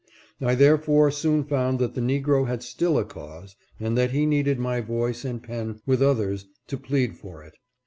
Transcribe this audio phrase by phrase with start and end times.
[0.41, 4.57] I therefore soon found that the Negro had still a cause, and that he needed
[4.57, 7.53] my voice and pen with others to plead for it.